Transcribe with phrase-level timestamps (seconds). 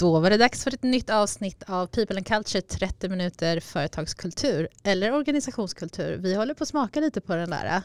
[0.00, 4.68] Då var det dags för ett nytt avsnitt av People and Culture 30 minuter företagskultur
[4.82, 6.16] eller organisationskultur.
[6.16, 7.82] Vi håller på att smaka lite på den där.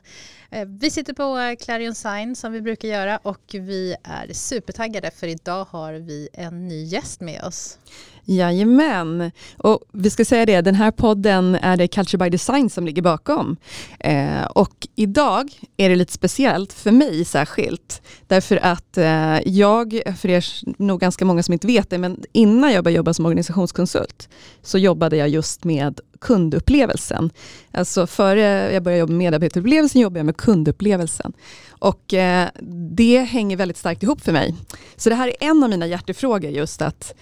[0.49, 5.12] Eh, vi sitter på eh, Clarion Sign som vi brukar göra och vi är supertaggade
[5.12, 7.78] för idag har vi en ny gäst med oss.
[8.26, 12.86] Jajamän, och vi ska säga det, den här podden är det Culture by Design som
[12.86, 13.58] ligger bakom.
[14.00, 20.30] Eh, och idag är det lite speciellt för mig särskilt, därför att eh, jag, för
[20.30, 20.46] er
[20.78, 24.30] nog ganska många som inte vet det, men innan jag började jobba som organisationskonsult
[24.62, 27.30] så jobbade jag just med kundupplevelsen.
[27.72, 31.34] Alltså före jag började jobba med medarbetarupplevelsen jobbade jag med kundupplevelsen.
[31.70, 32.50] Och eh,
[32.95, 34.55] det hänger väldigt starkt ihop för mig.
[34.95, 37.14] Så det här är en av mina hjärtefrågor, just att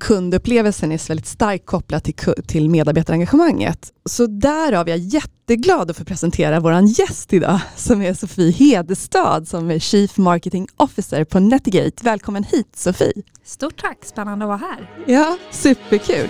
[0.00, 2.14] kundupplevelsen är väldigt starkt kopplad till,
[2.46, 3.92] till medarbetarengagemanget.
[4.04, 9.48] Så därav är jag jätteglad att få presentera vår gäst idag, som är Sofie Hedestad,
[9.48, 12.04] som är Chief Marketing Officer på Netigate.
[12.04, 13.22] Välkommen hit Sofie!
[13.44, 15.04] Stort tack, spännande att vara här.
[15.06, 16.28] Ja, superkul!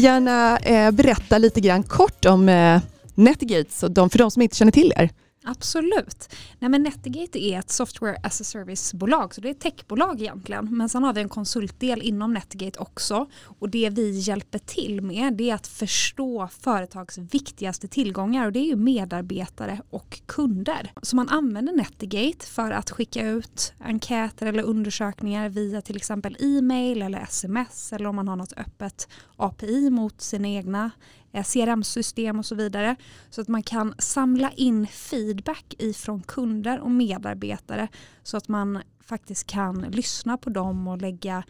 [0.00, 2.80] Jättegärna eh, berätta lite grann kort om eh,
[3.14, 5.10] Netgates och de, för de som inte känner till er.
[5.44, 6.28] Absolut.
[6.58, 10.76] Nej, men Netigate är ett software as a service-bolag, så det är ett techbolag egentligen.
[10.76, 13.26] Men sen har vi en konsultdel inom Netigate också.
[13.42, 18.58] Och det vi hjälper till med det är att förstå företags viktigaste tillgångar och det
[18.58, 20.92] är ju medarbetare och kunder.
[21.02, 27.02] Så man använder Netigate för att skicka ut enkäter eller undersökningar via till exempel e-mail
[27.02, 30.90] eller sms eller om man har något öppet API mot sina egna
[31.32, 32.96] Eh, CRM-system och så vidare.
[33.30, 37.88] Så att man kan samla in feedback ifrån kunder och medarbetare
[38.22, 41.42] så att man faktiskt kan lyssna på dem och lägga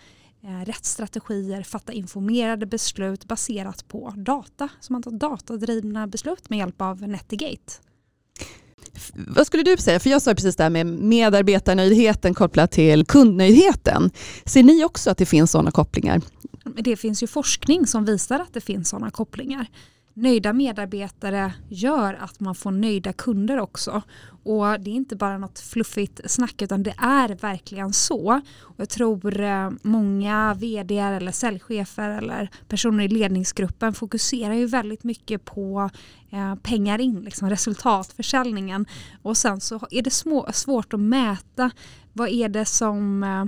[0.42, 4.68] eh, rätt strategier, fatta informerade beslut baserat på data.
[4.80, 7.72] Så man tar datadrivna beslut med hjälp av Netigate.
[9.14, 10.00] Vad skulle du säga?
[10.00, 14.10] För jag sa precis det här med medarbetarnöjdheten kopplat till kundnöjdheten.
[14.44, 16.20] Ser ni också att det finns sådana kopplingar?
[16.64, 19.66] Det finns ju forskning som visar att det finns sådana kopplingar.
[20.14, 24.02] Nöjda medarbetare gör att man får nöjda kunder också.
[24.42, 28.40] Och det är inte bara något fluffigt snack utan det är verkligen så.
[28.60, 35.04] Och jag tror eh, många vd eller säljchefer eller personer i ledningsgruppen fokuserar ju väldigt
[35.04, 35.90] mycket på
[36.30, 38.86] eh, pengar in, liksom resultatförsäljningen.
[39.22, 41.70] Och sen så är det små, svårt att mäta
[42.12, 43.44] vad är det som eh,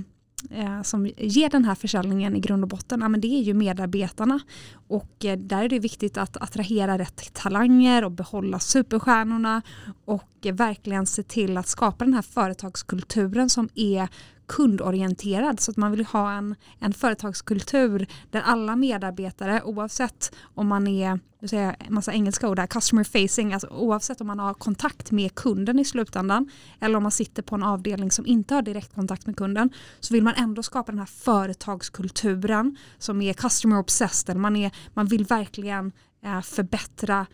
[0.49, 3.53] Eh, som ger den här försäljningen i grund och botten, ja, men det är ju
[3.53, 4.39] medarbetarna.
[4.87, 9.61] Och eh, där är det viktigt att attrahera rätt talanger och behålla superstjärnorna
[10.05, 14.07] och eh, verkligen se till att skapa den här företagskulturen som är
[14.47, 20.87] kundorienterad så att man vill ha en, en företagskultur där alla medarbetare oavsett om man
[20.87, 24.39] är, nu säger jag en massa engelska ord här, customer facing, alltså oavsett om man
[24.39, 26.49] har kontakt med kunden i slutändan
[26.79, 30.23] eller om man sitter på en avdelning som inte har direktkontakt med kunden så vill
[30.23, 35.91] man ändå skapa den här företagskulturen som är customer obsessed, man, är, man vill verkligen
[36.23, 37.25] eh, förbättra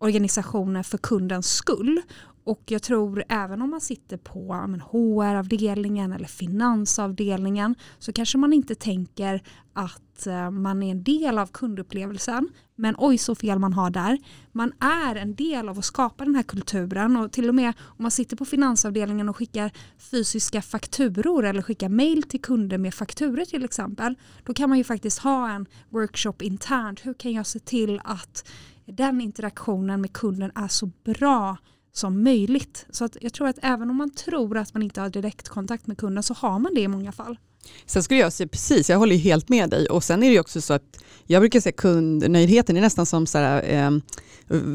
[0.00, 2.02] organisationen för kundens skull.
[2.44, 4.54] Och jag tror även om man sitter på
[4.92, 9.42] HR-avdelningen eller finansavdelningen så kanske man inte tänker
[9.72, 12.48] att eh, man är en del av kundupplevelsen.
[12.76, 14.18] Men oj så fel man har där.
[14.52, 18.02] Man är en del av att skapa den här kulturen och till och med om
[18.02, 23.44] man sitter på finansavdelningen och skickar fysiska fakturor eller skickar mail till kunder med fakturer
[23.44, 24.14] till exempel.
[24.44, 27.06] Då kan man ju faktiskt ha en workshop internt.
[27.06, 28.48] Hur kan jag se till att
[28.86, 31.56] den interaktionen med kunden är så bra
[31.92, 32.86] som möjligt.
[32.90, 35.98] Så att jag tror att även om man tror att man inte har direktkontakt med
[35.98, 37.38] kunden så har man det i många fall.
[37.86, 40.60] Sen skulle jag säga precis, jag håller helt med dig och sen är det också
[40.60, 40.82] så att
[41.26, 43.90] jag brukar säga kundnöjdheten är nästan som så här, eh,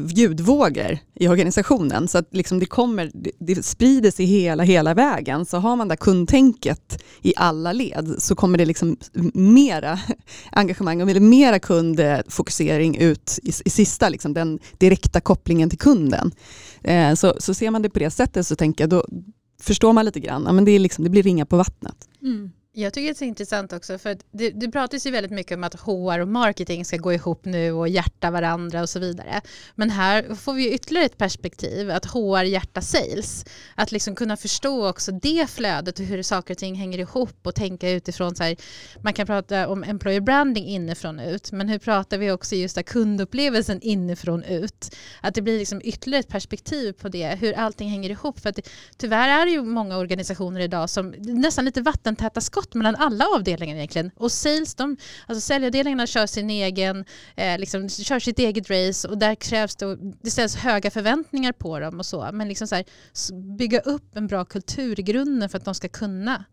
[0.08, 5.46] ljudvågor i organisationen så att liksom det kommer, det, det sprider sig hela, hela vägen
[5.46, 8.96] så har man det kundtänket i alla led så kommer det liksom
[9.34, 9.98] mera
[10.52, 16.32] engagemang och mera kundfokusering ut i, i sista, liksom den direkta kopplingen till kunden.
[16.82, 19.06] Eh, så, så ser man det på det sättet så tänker jag då
[19.60, 22.08] förstår man lite grann, ja, men det, är liksom, det blir ringa på vattnet.
[22.22, 22.50] Mm.
[22.78, 25.74] Jag tycker det är intressant också för det, det pratas ju väldigt mycket om att
[25.74, 29.40] HR och marketing ska gå ihop nu och hjärta varandra och så vidare.
[29.74, 33.44] Men här får vi ytterligare ett perspektiv, att HR hjärta sales.
[33.74, 37.54] Att liksom kunna förstå också det flödet och hur saker och ting hänger ihop och
[37.54, 38.56] tänka utifrån så här,
[39.02, 43.80] man kan prata om employer branding inifrån ut, men hur pratar vi också just kundupplevelsen
[43.82, 44.96] inifrån ut?
[45.20, 48.40] Att det blir liksom ytterligare ett perspektiv på det, hur allting hänger ihop.
[48.40, 52.65] För att det, tyvärr är det ju många organisationer idag som nästan lite vattentäta skott
[52.66, 54.10] skott mellan alla avdelningar egentligen.
[54.16, 54.96] Och sales, de,
[55.26, 57.04] alltså säljavdelningarna kör sin egen,
[57.36, 61.80] eh, liksom, kör sitt eget race och där krävs det, det ställs höga förväntningar på
[61.80, 62.30] dem och så.
[62.32, 62.84] Men liksom så här,
[63.56, 66.44] bygga upp en bra kultur i grunden för att de ska kunna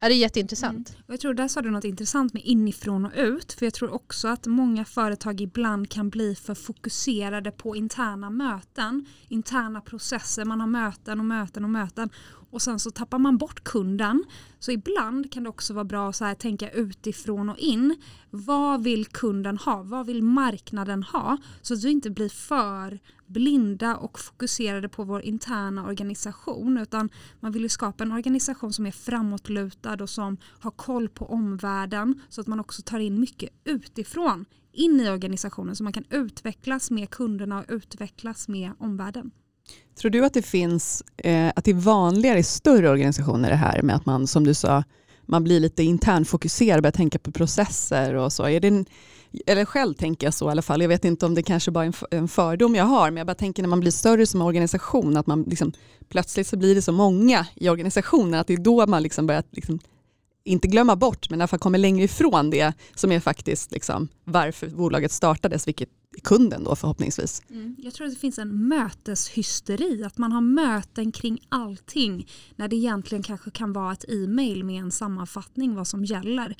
[0.00, 0.88] Ja, det är jätteintressant.
[0.88, 1.02] Mm.
[1.06, 3.52] Jag tror där sa du något intressant med inifrån och ut.
[3.52, 9.06] För jag tror också att många företag ibland kan bli för fokuserade på interna möten,
[9.28, 10.44] interna processer.
[10.44, 12.10] Man har möten och möten och möten
[12.54, 14.24] och sen så tappar man bort kunden.
[14.58, 17.96] Så ibland kan det också vara bra att så här tänka utifrån och in.
[18.30, 19.82] Vad vill kunden ha?
[19.82, 21.36] Vad vill marknaden ha?
[21.62, 27.10] Så att du inte blir för blinda och fokuserade på vår interna organisation utan
[27.40, 32.20] man vill ju skapa en organisation som är framåtlutad och som har koll på omvärlden
[32.28, 36.90] så att man också tar in mycket utifrån in i organisationen så man kan utvecklas
[36.90, 39.30] med kunderna och utvecklas med omvärlden.
[40.00, 43.82] Tror du att det finns, eh, att det är vanligare i större organisationer det här
[43.82, 44.84] med att man, som du sa,
[45.26, 48.48] man blir lite internfokuserad, och börjar tänka på processer och så.
[48.48, 48.86] Är det en,
[49.46, 50.80] eller själv tänker jag så i alla fall.
[50.80, 53.34] Jag vet inte om det kanske bara är en fördom jag har, men jag bara
[53.34, 55.72] tänker när man blir större som organisation, att man liksom,
[56.08, 59.44] plötsligt så blir det så många i organisationen, att det är då man liksom börjar
[59.50, 59.78] liksom,
[60.44, 64.08] inte glömma bort, men i alla fall kommer längre ifrån det som är faktiskt liksom
[64.24, 65.88] varför bolaget startades, vilket
[66.22, 67.42] kunden då förhoppningsvis.
[67.50, 67.76] Mm.
[67.78, 72.76] Jag tror att det finns en möteshysteri, att man har möten kring allting när det
[72.76, 76.56] egentligen kanske kan vara ett e-mail med en sammanfattning vad som gäller.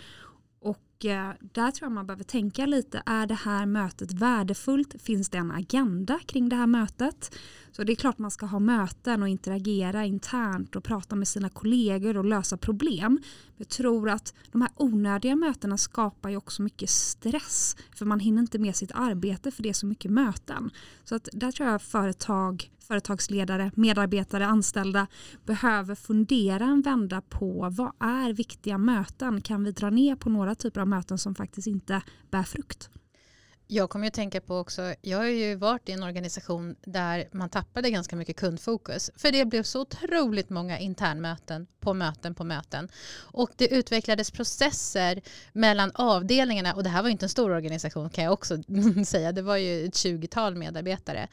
[0.95, 1.05] Och
[1.53, 5.03] där tror jag man behöver tänka lite, är det här mötet värdefullt?
[5.03, 7.35] Finns det en agenda kring det här mötet?
[7.73, 11.49] Så det är klart man ska ha möten och interagera internt och prata med sina
[11.49, 13.21] kollegor och lösa problem.
[13.57, 18.41] Jag tror att de här onödiga mötena skapar ju också mycket stress för man hinner
[18.43, 20.71] inte med sitt arbete för det är så mycket möten.
[21.05, 25.07] Så att där tror jag företag, företagsledare, medarbetare, anställda
[25.45, 29.41] behöver fundera en vända på vad är viktiga möten?
[29.41, 32.91] Kan vi dra ner på några typer av möten som faktiskt inte bär frukt?
[33.67, 37.49] Jag kommer att tänka på också, jag har ju varit i en organisation där man
[37.49, 39.11] tappade ganska mycket kundfokus.
[39.17, 42.89] För det blev så otroligt många internmöten på möten på möten.
[43.17, 45.23] Och det utvecklades processer
[45.53, 48.63] mellan avdelningarna och det här var inte en stor organisation kan jag också
[49.07, 49.33] säga.
[49.33, 51.29] Det var ju ett 20-tal medarbetare.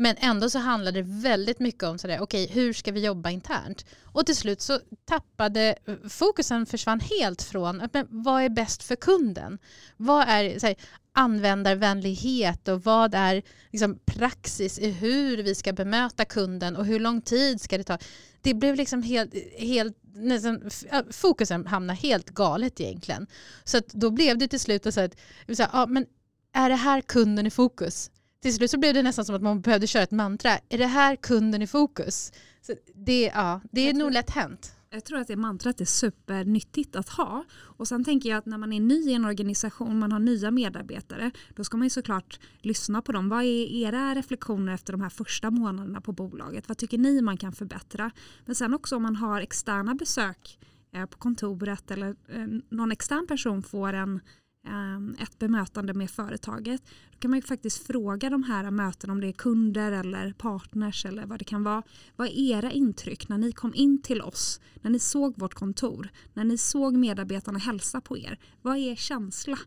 [0.00, 3.30] Men ändå så handlade det väldigt mycket om sådär, okej, okay, hur ska vi jobba
[3.30, 3.84] internt?
[4.04, 8.82] Och till slut så tappade eh, fokusen försvann helt från eh, men vad är bäst
[8.82, 9.58] för kunden?
[9.96, 10.76] Vad är såhär,
[11.12, 17.20] användarvänlighet och vad är liksom, praxis i hur vi ska bemöta kunden och hur lång
[17.22, 17.98] tid ska det ta?
[18.40, 20.70] Det blev liksom helt, helt nästan,
[21.10, 23.26] fokusen hamnade helt galet egentligen.
[23.64, 25.16] Så att då blev det till slut så att,
[25.56, 26.06] så här, ja, men
[26.52, 28.10] är det här kunden i fokus?
[28.42, 30.50] Till slut så blev det nästan som att man behövde köra ett mantra.
[30.68, 32.32] Är det här kunden i fokus?
[32.60, 34.72] Så det, ja, det är nog lätt hänt.
[34.92, 37.44] Jag tror att det mantrat är supernyttigt att ha.
[37.50, 40.50] Och sen tänker jag att när man är ny i en organisation, man har nya
[40.50, 43.28] medarbetare, då ska man ju såklart lyssna på dem.
[43.28, 46.68] Vad är era reflektioner efter de här första månaderna på bolaget?
[46.68, 48.10] Vad tycker ni man kan förbättra?
[48.44, 50.58] Men sen också om man har externa besök
[50.94, 54.20] eh, på kontoret eller eh, någon extern person får en
[54.66, 56.82] Ehm, ett bemötande med företaget.
[57.12, 61.04] Då kan man ju faktiskt fråga de här mötena om det är kunder eller partners
[61.04, 61.82] eller vad det kan vara.
[62.16, 64.60] Vad är era intryck när ni kom in till oss?
[64.82, 66.08] När ni såg vårt kontor?
[66.34, 68.38] När ni såg medarbetarna hälsa på er?
[68.62, 69.58] Vad är er känsla?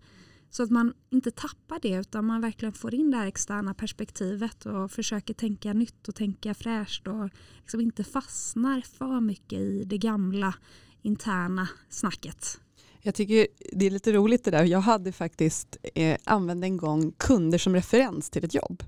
[0.49, 4.65] Så att man inte tappar det utan man verkligen får in det här externa perspektivet
[4.65, 7.29] och försöker tänka nytt och tänka fräscht och
[7.61, 10.53] liksom inte fastnar för mycket i det gamla
[11.01, 12.59] interna snacket.
[13.05, 14.63] Jag tycker det är lite roligt det där.
[14.63, 18.83] Jag hade faktiskt eh, använt en gång kunder som referens till ett jobb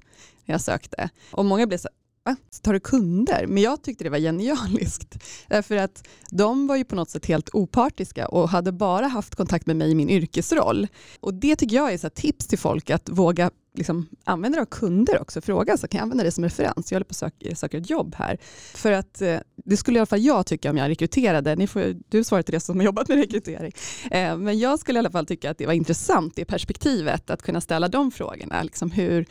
[0.45, 1.09] när jag sökte.
[1.31, 1.89] Och många blev så
[2.25, 2.35] Va?
[2.61, 3.47] Tar du kunder?
[3.47, 5.15] Men jag tyckte det var genialiskt.
[5.49, 9.35] Eh, Därför att de var ju på något sätt helt opartiska och hade bara haft
[9.35, 10.87] kontakt med mig i min yrkesroll.
[11.19, 14.65] Och det tycker jag är så tips till folk att våga liksom, använda det av
[14.65, 15.41] kunder också.
[15.41, 16.91] Fråga, så kan jag använda det som referens?
[16.91, 18.37] Jag håller på att söka, söka ett jobb här.
[18.73, 21.55] För att eh, det skulle i alla fall jag tycka om jag rekryterade.
[21.55, 23.71] Ni får, du svarar till det som har jobbat med rekrytering.
[24.11, 27.41] Eh, men jag skulle i alla fall tycka att det var intressant, det perspektivet, att
[27.41, 28.63] kunna ställa de frågorna.
[28.63, 29.25] Liksom hur,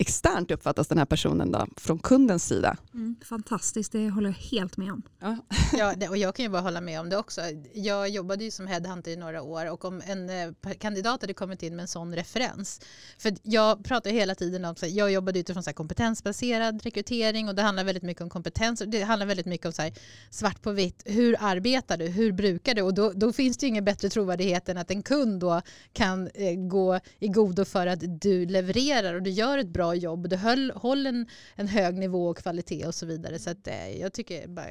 [0.00, 2.76] externt uppfattas den här personen då, från kundens sida?
[2.94, 5.02] Mm, fantastiskt, det håller jag helt med om.
[5.18, 5.36] Ja.
[5.72, 7.40] ja, och jag kan ju bara hålla med om det också.
[7.74, 11.62] Jag jobbade ju som headhunter i några år och om en eh, kandidat hade kommit
[11.62, 12.80] in med en sån referens.
[13.18, 17.84] För jag pratar hela tiden om, jag jobbade utifrån så kompetensbaserad rekrytering och det handlar
[17.84, 18.82] väldigt mycket om kompetens.
[18.86, 19.92] Det handlar väldigt mycket om så här,
[20.30, 22.82] svart på vitt, hur arbetar du, hur brukar du?
[22.82, 26.30] Och då, då finns det ju ingen bättre trovärdighet än att en kund då kan
[26.34, 30.28] eh, gå i godo för att du levererar och du gör ett bra jobb.
[30.28, 33.38] Du höll, håller en, en hög nivå och kvalitet och så vidare.
[33.38, 34.66] Så att, eh, jag tycker bara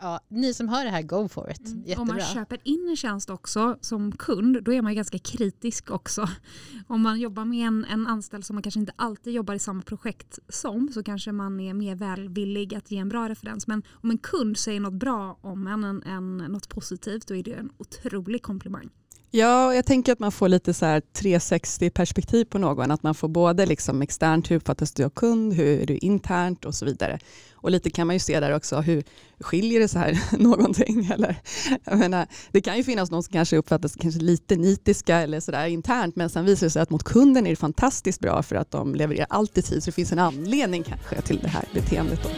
[0.00, 1.66] ja, ni som hör det här, go for it.
[1.66, 2.00] Mm.
[2.00, 6.28] Om man köper in en tjänst också som kund, då är man ganska kritisk också.
[6.86, 9.82] Om man jobbar med en, en anställd som man kanske inte alltid jobbar i samma
[9.82, 13.66] projekt som, så kanske man är mer välvillig att ge en bra referens.
[13.66, 17.42] Men om en kund säger något bra om en, en, en något positivt, då är
[17.42, 18.90] det en otrolig komplimang.
[19.32, 22.90] Ja, jag tänker att man får lite så här 360 perspektiv på någon.
[22.90, 26.64] Att man får både liksom externt, hur uppfattas du av kund, hur är du internt
[26.64, 27.18] och så vidare.
[27.54, 29.04] Och lite kan man ju se där också, hur
[29.40, 31.10] skiljer det sig någonting?
[31.12, 31.36] Eller,
[31.84, 35.50] jag menar, det kan ju finnas någon som kanske uppfattas kanske lite nitiska eller så
[35.50, 38.56] där internt, men sen visar det sig att mot kunden är det fantastiskt bra för
[38.56, 42.20] att de levererar alltid tid, så det finns en anledning kanske till det här beteendet.
[42.22, 42.30] Då.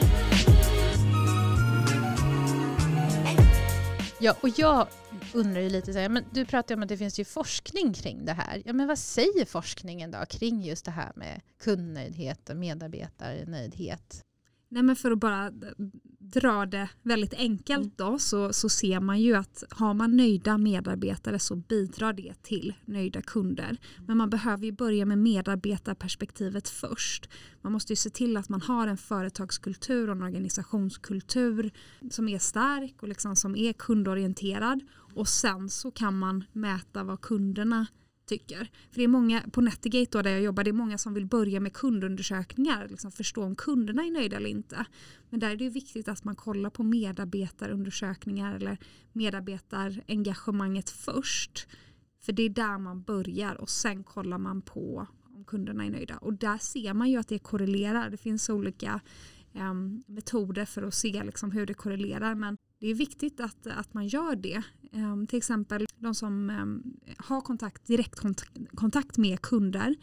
[4.18, 4.86] Ja, och jag
[5.34, 8.24] undrar ju lite så här, men du pratar om att det finns ju forskning kring
[8.24, 8.62] det här.
[8.64, 14.24] Ja, men vad säger forskningen då kring just det här med kundnöjdhet och medarbetarnöjdhet?
[14.68, 15.52] Nej men för att bara
[16.32, 21.38] dra det väldigt enkelt då så, så ser man ju att har man nöjda medarbetare
[21.38, 23.76] så bidrar det till nöjda kunder.
[24.06, 27.28] Men man behöver ju börja med medarbetarperspektivet först.
[27.60, 31.70] Man måste ju se till att man har en företagskultur och en organisationskultur
[32.10, 34.80] som är stark och liksom som är kundorienterad
[35.14, 37.86] och sen så kan man mäta vad kunderna
[38.26, 38.70] tycker.
[38.90, 41.26] För det är många, på Netigate då där jag jobbar, det är många som vill
[41.26, 44.86] börja med kundundersökningar, liksom förstå om kunderna är nöjda eller inte.
[45.30, 48.78] Men där är det viktigt att man kollar på medarbetarundersökningar eller
[49.12, 51.66] medarbetarengagemanget först.
[52.20, 56.16] För det är där man börjar och sen kollar man på om kunderna är nöjda.
[56.16, 58.10] Och där ser man ju att det korrelerar.
[58.10, 59.00] Det finns olika
[59.52, 62.34] um, metoder för att se liksom, hur det korrelerar.
[62.34, 64.62] Men det är viktigt att, att man gör det.
[64.92, 69.94] Um, till exempel de som um, har kontakt, direktkontakt med kunder.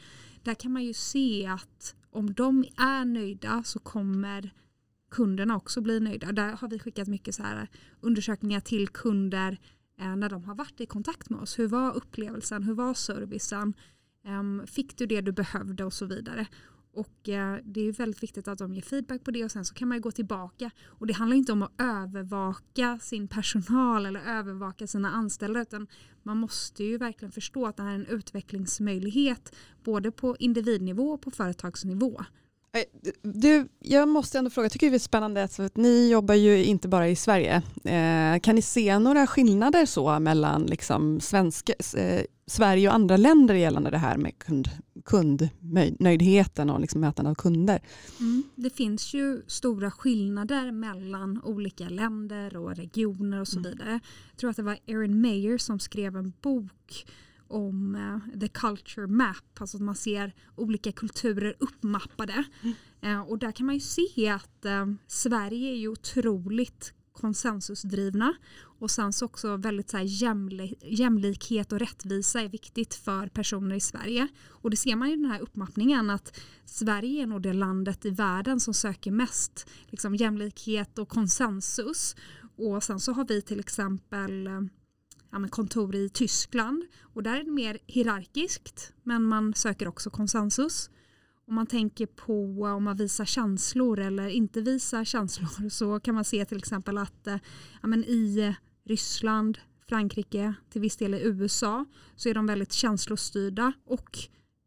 [0.44, 4.54] Där kan man ju se att om de är nöjda så kommer
[5.12, 6.32] kunderna också bli nöjda.
[6.32, 7.68] Där har vi skickat mycket så här
[8.02, 9.60] undersökningar till kunder
[10.00, 11.60] eh, när de har varit i kontakt med oss.
[11.60, 12.64] Hur var upplevelsen?
[12.64, 13.74] Hur var servicen?
[14.28, 16.48] Um, fick du det du behövde och så vidare.
[16.94, 19.74] Och eh, det är väldigt viktigt att de ger feedback på det och sen så
[19.74, 20.72] kan man gå tillbaka.
[20.86, 25.88] Och det handlar inte om att övervaka sin personal eller övervaka sina anställda utan
[26.24, 31.22] man måste ju verkligen förstå att det här är en utvecklingsmöjlighet både på individnivå och
[31.22, 32.22] på företagsnivå.
[32.72, 32.84] Eh,
[33.22, 36.88] du, jag måste ändå fråga, jag tycker det är spännande att ni jobbar ju inte
[36.88, 37.62] bara i Sverige.
[37.84, 43.56] Eh, kan ni se några skillnader så mellan liksom svensk, eh, Sverige och andra länder
[43.56, 44.70] gällande det här med kund,
[45.06, 47.80] kundnöjdheten och liksom mötande av kunder?
[48.20, 53.72] Mm, det finns ju stora skillnader mellan olika länder och regioner och så mm.
[53.72, 54.00] vidare.
[54.32, 57.06] Jag tror att det var Erin Mayer som skrev en bok
[57.48, 62.44] om uh, the culture map, alltså att man ser olika kulturer uppmappade.
[62.62, 62.76] Mm.
[63.06, 68.34] Uh, och där kan man ju se att uh, Sverige är ju otroligt konsensusdrivna
[68.80, 73.76] och sen så också väldigt så här jämli jämlikhet och rättvisa är viktigt för personer
[73.76, 74.28] i Sverige.
[74.50, 78.10] Och det ser man i den här uppmappningen att Sverige är nog det landet i
[78.10, 82.16] världen som söker mest liksom, jämlikhet och konsensus.
[82.56, 84.62] Och sen så har vi till exempel eh,
[85.32, 90.90] ja, kontor i Tyskland och där är det mer hierarkiskt men man söker också konsensus.
[91.50, 96.26] Om man tänker på om man visar känslor eller inte visar känslor så kan man
[96.26, 97.38] se till exempel att eh,
[97.82, 103.74] ja, men i Ryssland, Frankrike, till viss del i USA så är de väldigt känslostyrda
[103.86, 104.18] och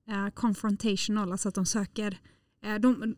[0.08, 2.18] eh, confrontational, alltså att de söker
[2.64, 3.14] eh, de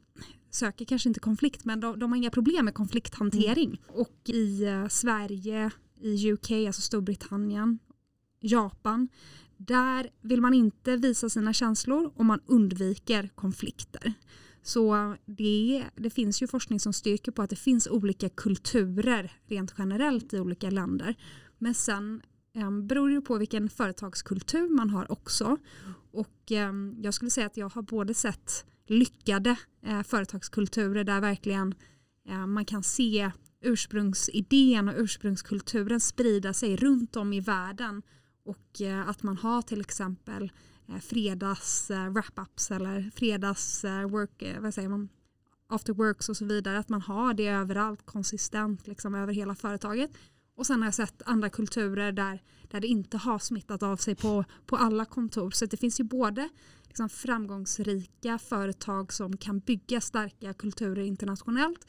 [0.50, 3.68] söker kanske inte konflikt men de, de har inga problem med konflikthantering.
[3.68, 4.00] Mm.
[4.00, 7.78] Och i eh, Sverige, i UK, alltså Storbritannien,
[8.40, 9.08] Japan,
[9.66, 14.14] där vill man inte visa sina känslor och man undviker konflikter.
[14.62, 19.74] Så det, det finns ju forskning som styrker på att det finns olika kulturer rent
[19.78, 21.14] generellt i olika länder.
[21.58, 22.22] Men sen
[22.54, 25.56] eh, beror det på vilken företagskultur man har också.
[26.12, 31.74] Och eh, jag skulle säga att jag har både sett lyckade eh, företagskulturer där verkligen
[32.28, 33.30] eh, man kan se
[33.60, 38.02] ursprungsidén och ursprungskulturen sprida sig runt om i världen
[38.44, 40.52] och eh, att man har till exempel
[40.88, 45.08] eh, fredags eh, wrap-ups eller fredags eh, work, eh, vad säger man,
[45.66, 46.78] after works och så vidare.
[46.78, 50.10] Att man har det överallt konsistent liksom över hela företaget.
[50.56, 54.14] Och sen har jag sett andra kulturer där, där det inte har smittat av sig
[54.14, 55.50] på, på alla kontor.
[55.50, 56.48] Så det finns ju både
[56.86, 61.86] liksom framgångsrika företag som kan bygga starka kulturer internationellt.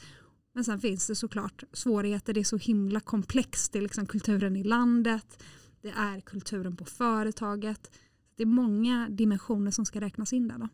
[0.53, 2.33] Men sen finns det såklart svårigheter.
[2.33, 3.73] Det är så himla komplext.
[3.73, 5.43] Det är liksom kulturen i landet.
[5.85, 7.91] Det är kulturen på företaget.
[8.37, 10.57] Det är många dimensioner som ska räknas in där.
[10.57, 10.67] Då.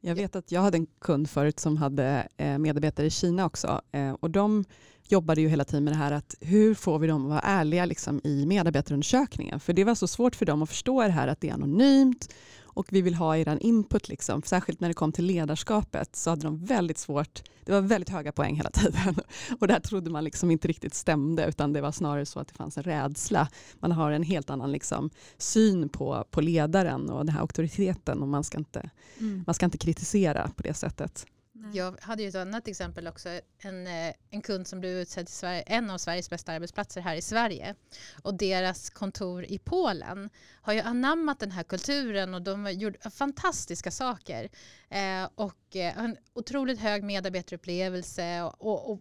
[0.00, 3.80] Jag vet att jag hade en kund förut som hade eh, medarbetare i Kina också
[3.92, 4.64] eh, och de
[5.08, 7.84] jobbade ju hela tiden med det här att hur får vi dem att vara ärliga
[7.84, 9.60] liksom, i medarbetarundersökningen?
[9.60, 12.34] För det var så svårt för dem att förstå det här att det är anonymt
[12.74, 14.08] och vi vill ha er input.
[14.08, 14.42] Liksom.
[14.42, 18.32] Särskilt när det kom till ledarskapet så hade de väldigt svårt, det var väldigt höga
[18.32, 19.14] poäng hela tiden.
[19.60, 22.54] Och där trodde man liksom inte riktigt stämde utan det var snarare så att det
[22.54, 23.48] fanns en rädsla.
[23.74, 28.28] Man har en helt annan liksom, syn på, på ledaren och den här auktoriteten och
[28.28, 29.44] man ska, inte, mm.
[29.46, 31.26] man ska inte kritisera på det sättet.
[31.72, 33.28] Jag hade ju ett annat exempel också.
[33.58, 37.16] En, eh, en kund som blev utsedd till Sverige, en av Sveriges bästa arbetsplatser här
[37.16, 37.74] i Sverige.
[38.22, 40.30] Och deras kontor i Polen
[40.62, 44.48] har ju anammat den här kulturen och de har gjort fantastiska saker.
[44.88, 49.00] Eh, och eh, en otroligt hög medarbetarupplevelse och, och, och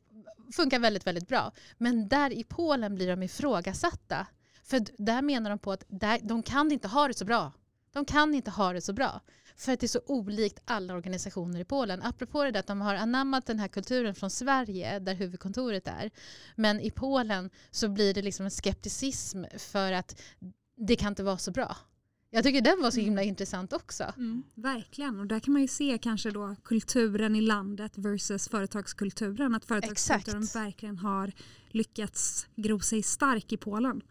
[0.53, 1.51] funkar väldigt, väldigt bra.
[1.77, 4.27] Men där i Polen blir de ifrågasatta.
[4.63, 7.51] För där menar de på att där, de kan inte ha det så bra.
[7.93, 9.21] De kan inte ha det så bra.
[9.57, 12.01] För att det är så olikt alla organisationer i Polen.
[12.03, 16.11] Apropå det där att de har anammat den här kulturen från Sverige där huvudkontoret är.
[16.55, 20.21] Men i Polen så blir det liksom en skepticism för att
[20.77, 21.77] det kan inte vara så bra.
[22.35, 23.29] Jag tycker den var så himla mm.
[23.29, 24.03] intressant också.
[24.17, 29.55] Mm, verkligen, och där kan man ju se kanske då kulturen i landet versus företagskulturen.
[29.55, 30.65] Att företagskulturen Exakt.
[30.65, 31.31] verkligen har
[31.69, 34.01] lyckats gro sig stark i Polen.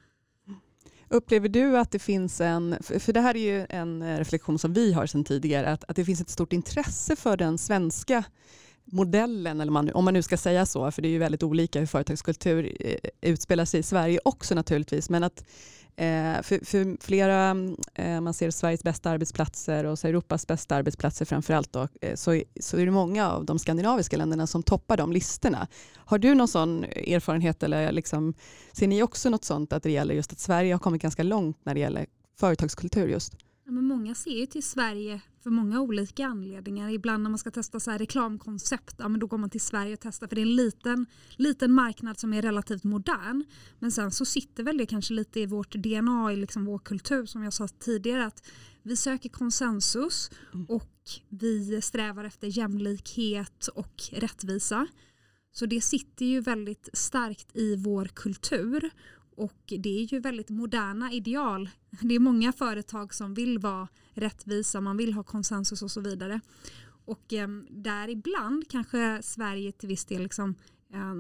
[1.13, 4.73] Upplever du att det finns en, för det här är ju en eh, reflektion som
[4.73, 8.25] vi har sedan tidigare, att, att det finns ett stort intresse för den svenska
[8.85, 11.79] modellen, eller man, om man nu ska säga så, för det är ju väldigt olika
[11.79, 15.45] hur företagskultur eh, utspelar sig i Sverige också naturligtvis, men att
[15.97, 17.51] eh, för, för, flera,
[17.95, 22.77] eh, man ser Sveriges bästa arbetsplatser och så Europas bästa arbetsplatser framförallt, då, så, så
[22.79, 25.69] är det många av de skandinaviska länderna som toppar de listorna.
[25.97, 28.35] Har du någon sån erfarenhet eller liksom,
[28.73, 31.59] ser ni också något sånt att det gäller just att Sverige har kommit ganska långt
[31.65, 32.07] när det gäller
[32.41, 33.33] företagskultur just?
[33.65, 36.91] Ja, men många ser ju till Sverige för många olika anledningar.
[36.91, 40.01] Ibland när man ska testa så reklamkoncept, ja, men då går man till Sverige och
[40.01, 41.07] testar för det är en liten,
[41.37, 43.45] liten marknad som är relativt modern.
[43.79, 47.27] Men sen så sitter väl det kanske lite i vårt DNA, i liksom vår kultur
[47.27, 48.49] som jag sa tidigare att
[48.83, 50.67] vi söker konsensus mm.
[50.67, 50.93] och
[51.29, 54.87] vi strävar efter jämlikhet och rättvisa.
[55.53, 58.91] Så det sitter ju väldigt starkt i vår kultur
[59.37, 61.71] och det är ju väldigt moderna ideal.
[62.01, 66.41] Det är många företag som vill vara rättvisa, man vill ha konsensus och så vidare.
[67.05, 70.55] Och eh, där ibland kanske Sverige till viss del liksom,
[70.93, 71.15] eh,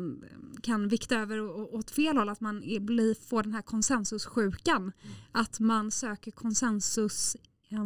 [0.62, 1.40] kan vikta över
[1.74, 4.82] åt fel håll, att man blir, får den här konsensussjukan.
[4.82, 4.92] Mm.
[5.32, 7.36] Att man söker konsensus
[7.68, 7.84] eh,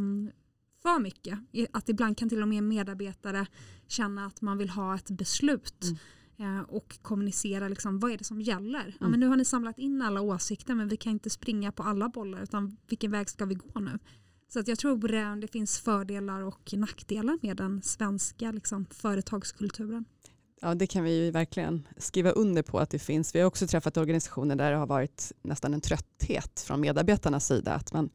[0.83, 1.39] för mycket.
[1.73, 3.47] Att ibland kan till och med medarbetare
[3.89, 5.85] känna att man vill ha ett beslut.
[5.85, 5.97] Mm
[6.39, 8.81] Eh, och kommunicera liksom, vad är det som gäller.
[8.81, 8.95] Mm.
[9.01, 11.83] Ja, men nu har ni samlat in alla åsikter men vi kan inte springa på
[11.83, 13.99] alla bollar utan vilken väg ska vi gå nu?
[14.49, 20.05] Så att jag tror att det finns fördelar och nackdelar med den svenska liksom, företagskulturen.
[20.61, 23.35] Ja, det kan vi verkligen skriva under på att det finns.
[23.35, 27.73] Vi har också träffat organisationer där det har varit nästan en trötthet från medarbetarnas sida.
[27.73, 28.11] Att man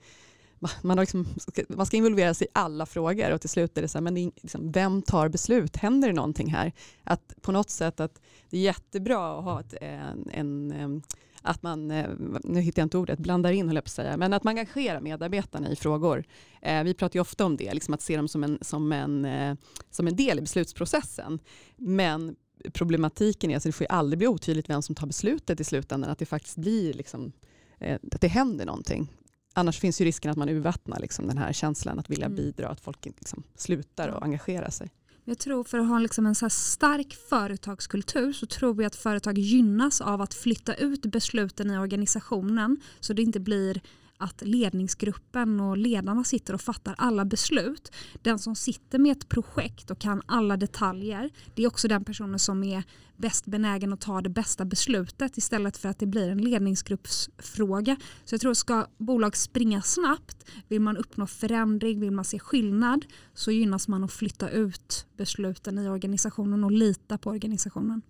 [0.82, 1.28] man, har liksom,
[1.68, 4.16] man ska involvera sig i alla frågor och till slut är det så här, men
[4.16, 5.78] det är, liksom, vem tar beslut?
[5.78, 6.72] Händer det någonting här?
[7.04, 11.04] Att på något sätt att det är jättebra att ha ett, en, en
[11.42, 12.10] att man, eh,
[12.44, 14.52] nu hittar jag inte ordet, blandar in höll jag på att säga, men att man
[14.58, 16.24] engagerar medarbetarna i frågor.
[16.62, 19.26] Eh, vi pratar ju ofta om det, liksom att se dem som en, som, en,
[19.26, 19.56] eh,
[19.90, 21.40] som en del i beslutsprocessen.
[21.78, 22.36] Men
[22.74, 26.20] problematiken är att det får aldrig bli otydligt vem som tar beslutet i slutändan, att
[26.20, 27.32] det faktiskt blir liksom,
[27.80, 29.10] eh, att det händer någonting
[29.54, 32.36] annars finns ju risken att man urvattnar liksom den här känslan att vilja mm.
[32.36, 34.90] bidra, att folk liksom slutar att engagera sig.
[35.24, 39.38] Jag tror för att ha liksom en så stark företagskultur så tror jag att företag
[39.38, 43.82] gynnas av att flytta ut besluten i organisationen så det inte blir
[44.22, 47.92] att ledningsgruppen och ledarna sitter och fattar alla beslut.
[48.22, 52.40] Den som sitter med ett projekt och kan alla detaljer, det är också den personen
[52.40, 52.84] som är
[53.18, 57.96] bäst benägen att ta det bästa beslutet istället för att det blir en ledningsgruppsfråga.
[58.26, 62.40] Så jag tror att ska bolag springa snabbt, vill man uppnå förändring, vill man se
[62.40, 68.02] skillnad så gynnas man att flytta ut besluten i organisationen och lita på organisationen.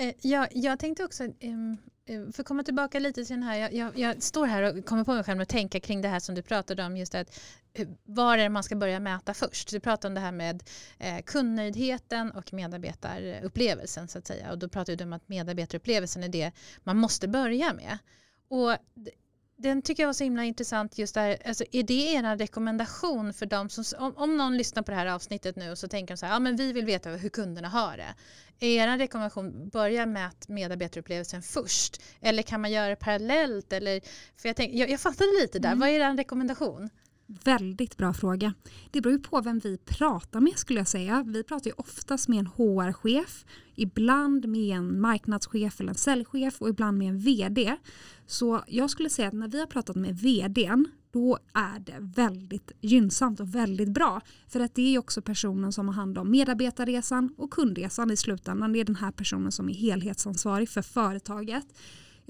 [0.00, 1.76] Eh, jag, jag tänkte också, ehm,
[2.10, 4.84] Eh, för att komma tillbaka lite till den här, jag, jag, jag, står här och
[4.84, 7.40] kommer på mig själv att tänka kring det här som du pratade om, just att
[7.72, 9.70] eh, var är det man ska börja mäta först?
[9.70, 10.62] Du pratade om det här med
[10.98, 16.28] eh, kundnöjdheten och medarbetarupplevelsen så att säga och då pratade du om att medarbetarupplevelsen är
[16.28, 16.52] det
[16.84, 17.98] man måste börja med.
[18.48, 18.76] Och
[19.62, 23.46] den tycker jag var så himla intressant just där, alltså är det er rekommendation för
[23.46, 26.18] dem som, om, om någon lyssnar på det här avsnittet nu och så tänker de
[26.18, 28.14] så här, ja men vi vill veta hur kunderna har det.
[28.66, 33.72] Är er rekommendation, börja med medarbetarupplevelsen först eller kan man göra det parallellt?
[33.72, 34.00] Eller,
[34.36, 35.80] för jag, tänk, jag, jag fattade lite där, mm.
[35.80, 36.90] vad är er rekommendation?
[37.44, 38.54] Väldigt bra fråga.
[38.90, 41.24] Det beror ju på vem vi pratar med skulle jag säga.
[41.26, 46.68] Vi pratar ju oftast med en HR-chef, ibland med en marknadschef eller en säljchef och
[46.68, 47.76] ibland med en VD.
[48.26, 52.72] Så jag skulle säga att när vi har pratat med VDn då är det väldigt
[52.80, 54.20] gynnsamt och väldigt bra.
[54.48, 58.72] För att det är också personen som har hand om medarbetarresan och kundresan i slutändan.
[58.72, 61.66] Det är den här personen som är helhetsansvarig för företaget.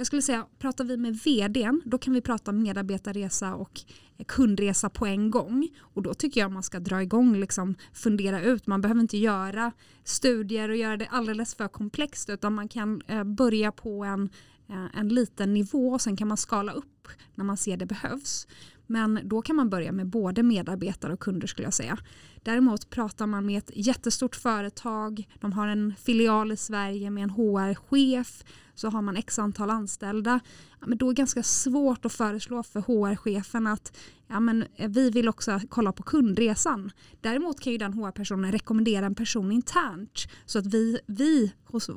[0.01, 3.81] Jag skulle säga, pratar vi med vdn, då kan vi prata medarbetarresa och
[4.27, 5.69] kundresa på en gång.
[5.81, 8.67] Och då tycker jag man ska dra igång, liksom fundera ut.
[8.67, 9.73] Man behöver inte göra
[10.05, 14.31] studier och göra det alldeles för komplext, utan man kan eh, börja på en,
[14.69, 18.47] eh, en liten nivå och sen kan man skala upp när man ser det behövs.
[18.91, 21.99] Men då kan man börja med både medarbetare och kunder skulle jag säga.
[22.43, 27.31] Däremot pratar man med ett jättestort företag, de har en filial i Sverige med en
[27.31, 30.41] HR-chef, så har man x antal anställda.
[30.81, 33.97] Ja, men då är det ganska svårt att föreslå för HR-chefen att
[34.29, 36.91] ja, men eh, vi vill också kolla på kundresan.
[37.21, 41.53] Däremot kan ju den HR-personen rekommendera en person internt så att vi, vi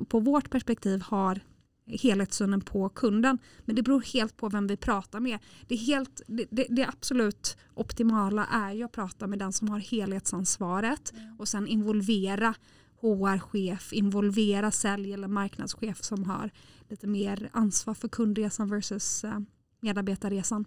[0.08, 1.40] på vårt perspektiv har
[1.86, 3.38] helhetssynen på kunden.
[3.66, 5.40] Men det beror helt på vem vi pratar med.
[5.68, 9.80] Det, helt, det, det, det absolut optimala är ju att prata med den som har
[9.80, 11.36] helhetsansvaret mm.
[11.40, 12.56] och sen involvera
[13.02, 16.52] HR-chef, involvera sälj eller marknadschef som har
[16.90, 19.40] lite mer ansvar för kundresan versus eh,
[19.82, 20.66] medarbetarresan.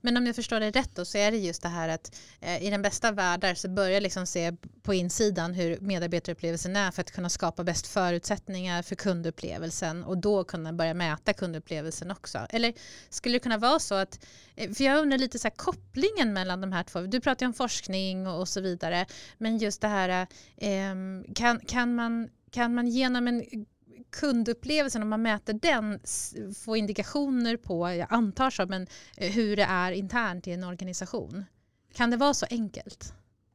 [0.00, 2.62] Men om jag förstår det rätt då så är det just det här att eh,
[2.62, 7.10] i den bästa världar så börjar liksom se på insidan hur medarbetarupplevelsen är för att
[7.10, 12.46] kunna skapa bäst förutsättningar för kundupplevelsen och då kunna börja mäta kundupplevelsen också.
[12.50, 12.72] Eller
[13.10, 16.60] skulle det kunna vara så att, eh, för jag undrar lite så här, kopplingen mellan
[16.60, 19.06] de här två, du pratar ju om forskning och, och så vidare,
[19.38, 20.94] men just det här, eh,
[21.34, 23.66] kan, kan, man, kan man genom en
[24.10, 26.00] kundupplevelsen, om man mäter den,
[26.54, 28.86] få indikationer på, jag antar så, men
[29.16, 31.44] eh, hur det är internt i en organisation?
[31.94, 33.14] Kan det vara så enkelt?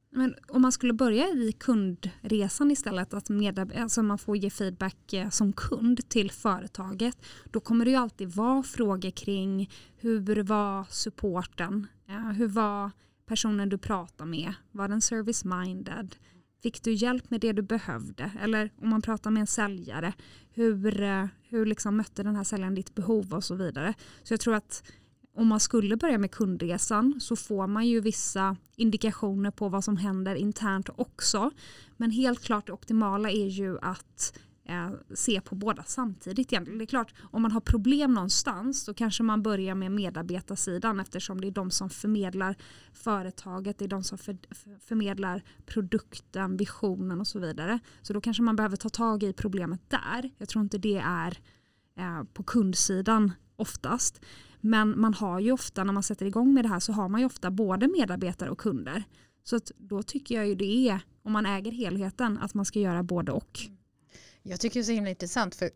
[0.09, 3.29] Men om man skulle börja i kundresan istället, att
[3.75, 7.17] alltså man får ge feedback eh, som kund till företaget,
[7.51, 11.87] då kommer det ju alltid vara frågor kring hur var supporten?
[12.07, 12.91] Eh, hur var
[13.25, 14.53] personen du pratar med?
[14.71, 16.15] Var den service-minded?
[16.65, 18.31] Fick du hjälp med det du behövde?
[18.41, 20.13] Eller om man pratar med en säljare,
[20.53, 23.93] hur, eh, hur liksom mötte den här säljaren ditt behov och så vidare.
[24.23, 24.83] Så jag tror att
[25.35, 29.97] om man skulle börja med kundresan så får man ju vissa indikationer på vad som
[29.97, 31.51] händer internt också.
[31.97, 36.53] Men helt klart det optimala är ju att eh, se på båda samtidigt.
[36.53, 36.77] Egentligen.
[36.77, 41.41] Det är klart, om man har problem någonstans då kanske man börjar med medarbetarsidan eftersom
[41.41, 42.55] det är de som förmedlar
[42.93, 44.37] företaget, det är de som för,
[44.79, 47.79] förmedlar produkten, visionen och så vidare.
[48.01, 50.31] Så då kanske man behöver ta tag i problemet där.
[50.37, 51.39] Jag tror inte det är
[51.97, 54.21] eh, på kundsidan oftast.
[54.61, 57.21] Men man har ju ofta när man sätter igång med det här så har man
[57.21, 59.03] ju ofta både medarbetare och kunder.
[59.43, 63.03] Så då tycker jag ju det är, om man äger helheten, att man ska göra
[63.03, 63.59] både och.
[63.65, 63.77] Mm.
[64.47, 65.71] Jag tycker det är så himla intressant för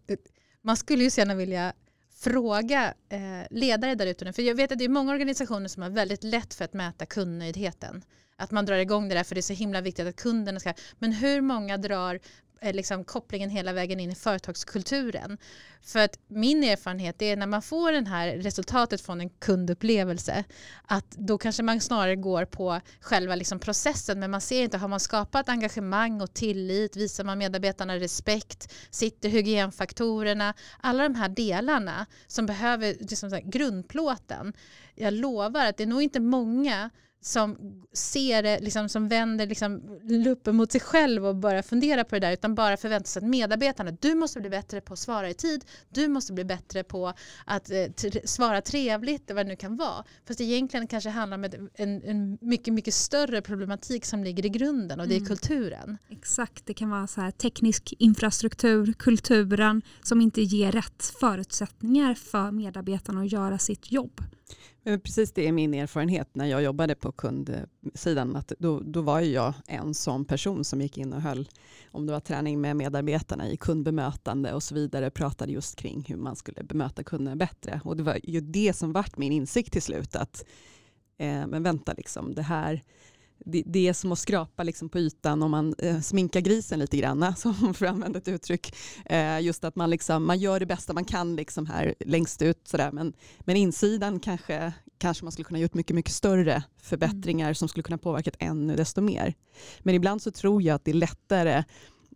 [0.61, 1.73] man skulle ju gärna vilja
[2.19, 4.33] fråga eh, ledare där ute.
[4.33, 7.05] För jag vet att det är många organisationer som har väldigt lätt för att mäta
[7.05, 8.03] kundnöjdheten.
[8.35, 10.73] Att man drar igång det där för det är så himla viktigt att kunderna ska...
[10.99, 12.19] Men hur många drar
[12.61, 15.37] Eh, liksom kopplingen hela vägen in i företagskulturen.
[15.81, 20.43] För att min erfarenhet är när man får det här resultatet från en kundupplevelse
[20.87, 24.87] att då kanske man snarare går på själva liksom processen men man ser inte, har
[24.87, 32.05] man skapat engagemang och tillit, visar man medarbetarna respekt, sitter hygienfaktorerna, alla de här delarna
[32.27, 34.53] som behöver liksom grundplåten.
[34.95, 36.89] Jag lovar att det är nog inte många
[37.21, 37.57] som
[37.93, 42.19] ser det, liksom, som vänder liksom, luppen mot sig själv och börjar fundera på det
[42.19, 45.33] där utan bara förväntar sig att medarbetarna, du måste bli bättre på att svara i
[45.33, 47.13] tid, du måste bli bättre på
[47.45, 50.03] att eh, svara trevligt, vad det nu kan vara.
[50.27, 54.99] Fast egentligen kanske handlar om en, en mycket, mycket större problematik som ligger i grunden
[54.99, 55.27] och det är mm.
[55.27, 55.97] kulturen.
[56.09, 62.51] Exakt, det kan vara så här, teknisk infrastruktur, kulturen som inte ger rätt förutsättningar för
[62.51, 64.21] medarbetarna att göra sitt jobb.
[64.83, 68.35] Precis det är min erfarenhet när jag jobbade på kundsidan.
[68.35, 71.49] Att då, då var jag en sån person som gick in och höll,
[71.91, 76.17] om det var träning med medarbetarna i kundbemötande och så vidare, pratade just kring hur
[76.17, 77.81] man skulle bemöta kunderna bättre.
[77.83, 80.45] Och det var ju det som vart min insikt till slut, att
[81.17, 82.83] eh, men vänta, liksom, det här
[83.45, 86.97] det, det är som att skrapa liksom på ytan om man eh, sminkar grisen lite
[86.97, 88.75] grann, som för att använda ett uttryck.
[89.05, 92.67] Eh, just att man, liksom, man gör det bästa man kan liksom här längst ut,
[92.67, 92.91] sådär.
[92.91, 97.55] Men, men insidan kanske, kanske man skulle kunna gjort mycket, mycket större förbättringar mm.
[97.55, 99.33] som skulle kunna påverka ännu desto mer.
[99.79, 101.63] Men ibland så tror jag att det är lättare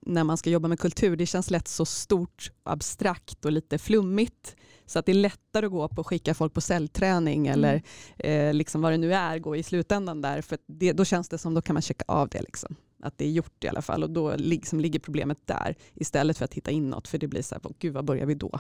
[0.05, 4.55] när man ska jobba med kultur, det känns lätt så stort, abstrakt och lite flummigt.
[4.85, 7.53] Så att det är lättare att gå på att skicka folk på cellträning mm.
[7.53, 7.83] eller
[8.17, 10.41] eh, liksom vad det nu är, gå i slutändan där.
[10.41, 12.41] För det, då känns det som då kan man checka av det.
[12.41, 12.75] Liksom.
[13.03, 16.45] Att det är gjort i alla fall och då liksom ligger problemet där istället för
[16.45, 17.07] att titta inåt.
[17.07, 18.59] För det blir så här, gud vad börjar vi då?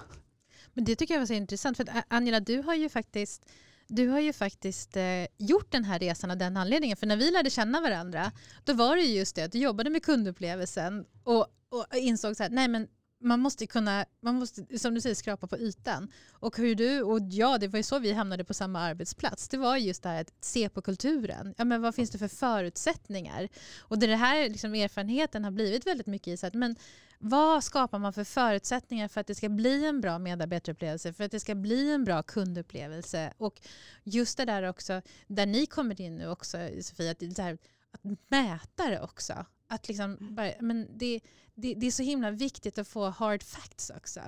[0.73, 1.77] Men det tycker jag var så intressant.
[1.77, 3.45] För att Angela, du har ju faktiskt
[3.87, 6.97] du har ju faktiskt eh, gjort den här resan av den anledningen.
[6.97, 8.31] För när vi lärde känna varandra,
[8.63, 12.49] då var det just det att du jobbade med kundupplevelsen och, och insåg så här,
[12.49, 12.87] nej men
[13.23, 16.11] man måste kunna, man måste, som du säger, skrapa på ytan.
[16.31, 19.49] Och hur du och ja, det var ju så vi hamnade på samma arbetsplats.
[19.49, 21.53] Det var just det här att se på kulturen.
[21.57, 23.49] Ja, men vad finns det för förutsättningar?
[23.79, 26.75] Och det, här liksom, erfarenheten har blivit väldigt mycket i så att, men
[27.19, 31.31] vad skapar man för förutsättningar för att det ska bli en bra medarbetarupplevelse, för att
[31.31, 33.33] det ska bli en bra kundupplevelse?
[33.37, 33.61] Och
[34.03, 37.57] just det där också, där ni kommer in nu också, Sofia, att, det här,
[37.91, 39.45] att mäta det också.
[39.73, 41.19] Att liksom bara, men det,
[41.55, 44.21] det, det är så himla viktigt att få hard facts också.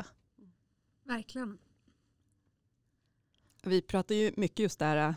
[1.03, 1.57] Verkligen.
[3.63, 5.15] Vi pratar ju mycket just där,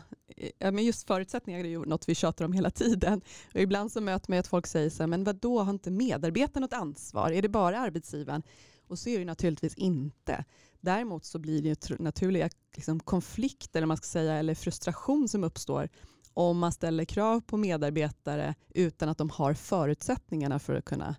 [0.57, 3.21] ja, men just förutsättningar är ju något vi tjatar om hela tiden.
[3.53, 5.91] Och ibland så möter man att folk säger så här, men vad då har inte
[5.91, 7.31] medarbetaren något ansvar?
[7.31, 8.43] Är det bara arbetsgivaren?
[8.87, 10.45] Och så är det naturligtvis inte.
[10.79, 15.43] Däremot så blir det ju naturliga liksom, konflikter, eller, man ska säga, eller frustration som
[15.43, 15.89] uppstår
[16.33, 21.15] om man ställer krav på medarbetare utan att de har förutsättningarna för att kunna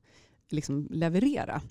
[0.48, 1.62] liksom leverera.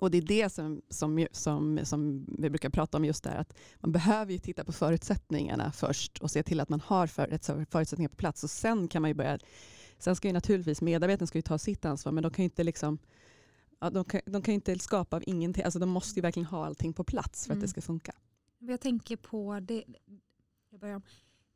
[0.00, 3.54] Och det är det som, som, som, som vi brukar prata om just där, att
[3.80, 7.38] man behöver ju titta på förutsättningarna först och se till att man har för,
[7.70, 9.38] förutsättningar på plats och sen kan man ju börja,
[9.98, 12.64] sen ska ju naturligtvis medarbetarna ska ju ta sitt ansvar men de kan ju inte
[12.64, 12.98] liksom
[13.80, 16.66] ja, de, kan, de kan inte skapa av ingenting, alltså de måste ju verkligen ha
[16.66, 17.58] allting på plats för mm.
[17.58, 17.70] att det mm.
[17.70, 18.14] ska funka.
[18.58, 19.84] Jag tänker på det,
[20.70, 21.02] jag börjar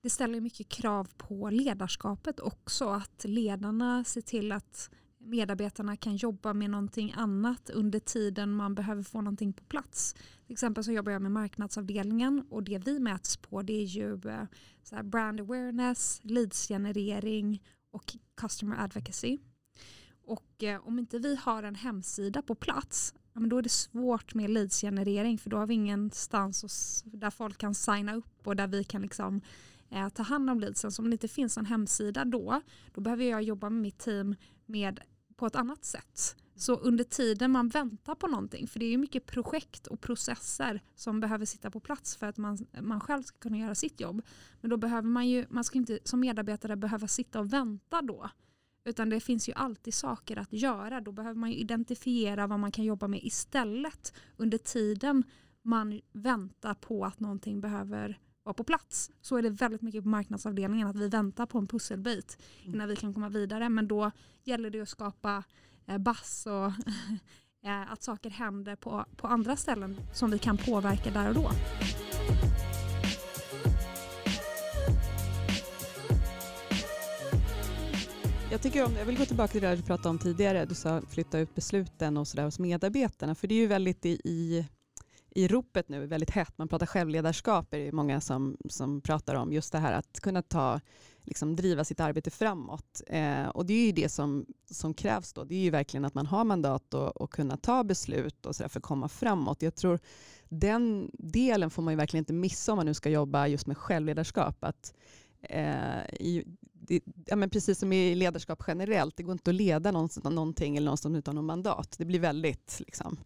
[0.03, 2.89] det ställer mycket krav på ledarskapet också.
[2.89, 9.03] Att ledarna ser till att medarbetarna kan jobba med någonting annat under tiden man behöver
[9.03, 10.15] få någonting på plats.
[10.47, 14.13] Till exempel så jobbar jag med marknadsavdelningen och det vi mäts på det är ju
[14.13, 14.45] eh,
[14.83, 19.39] så brand awareness, leadsgenerering och customer advocacy.
[20.27, 24.51] Och eh, om inte vi har en hemsida på plats då är det svårt med
[24.51, 29.03] leadsgenerering för då har vi ingenstans där folk kan signa upp och där vi kan
[29.03, 29.41] liksom
[29.91, 30.93] eh, ta hand om leadsen.
[30.93, 32.61] Så om det inte finns en hemsida då,
[32.95, 34.35] då behöver jag jobba med mitt team
[34.67, 35.01] med,
[35.37, 36.37] på ett annat sätt.
[36.55, 41.21] Så under tiden man väntar på någonting, för det är mycket projekt och processer som
[41.21, 44.23] behöver sitta på plats för att man, man själv ska kunna göra sitt jobb.
[44.61, 48.31] Men då behöver man ju, man ska inte som medarbetare behöva sitta och vänta då.
[48.85, 51.01] Utan det finns ju alltid saker att göra.
[51.01, 55.25] Då behöver man identifiera vad man kan jobba med istället under tiden
[55.63, 60.09] man väntar på att någonting behöver vara på plats så är det väldigt mycket på
[60.09, 62.75] marknadsavdelningen att vi väntar på en pusselbit mm.
[62.75, 63.69] innan vi kan komma vidare.
[63.69, 64.11] Men då
[64.45, 65.45] gäller det att skapa
[65.87, 66.67] eh, bass och
[67.69, 71.51] eh, att saker händer på, på andra ställen som vi kan påverka där och då.
[78.51, 80.65] Jag, tycker om, jag vill gå tillbaka till det du pratade om tidigare.
[80.65, 83.35] Du sa flytta ut besluten och sådär hos medarbetarna.
[83.35, 84.67] För det är ju väldigt i, i
[85.37, 86.59] i ropet nu väldigt hett.
[86.59, 89.53] Man pratar självledarskap, är det många som, som pratar om.
[89.53, 90.81] Just det här att kunna ta,
[91.23, 93.03] liksom driva sitt arbete framåt.
[93.07, 95.45] Eh, och det är ju det som, som krävs då.
[95.45, 98.69] Det är ju verkligen att man har mandat och, och kunna ta beslut och så
[98.69, 99.63] för att komma framåt.
[99.63, 99.99] Jag tror
[100.49, 103.79] den delen får man ju verkligen inte missa om man nu ska jobba just med
[103.79, 104.65] självledarskap.
[104.65, 104.95] Att,
[105.41, 109.91] eh, i, det, ja, men precis som i ledarskap generellt, det går inte att leda
[109.91, 111.95] någonting eller någonstans utan någon mandat.
[111.99, 113.19] Det blir väldigt liksom,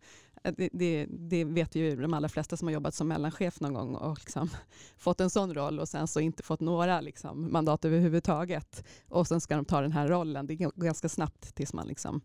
[0.43, 3.75] Eh, det, det, det, vet ju de allra flesta som har jobbat som mellanchef någon
[3.75, 4.51] gång och liksom
[4.97, 8.85] fått en sån roll och sen så inte fått några liksom mandat överhuvudtaget.
[9.09, 10.47] Och sen ska de ta den här rollen.
[10.47, 12.21] Det går ganska snabbt tills man liksom,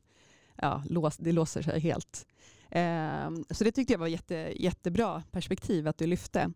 [0.56, 2.28] ja, lås, det låser sig helt.
[2.70, 6.52] Eh, så det tyckte jag var jätte, jättebra perspektiv att du lyfte.